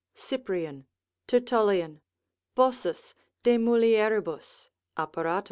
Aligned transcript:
Cyprian, 0.15 0.87
Tertullian, 1.27 2.01
Bossus 2.55 3.13
de 3.43 3.59
mulier. 3.59 4.19
apparat. 4.97 5.39